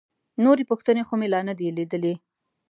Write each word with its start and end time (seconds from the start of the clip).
نورې 0.45 0.63
پوښتنې 0.71 1.03
خو 1.07 1.13
مې 1.19 1.27
لا 1.33 1.39
نه 1.47 1.53
دي 1.59 1.67
لیدلي. 1.77 2.13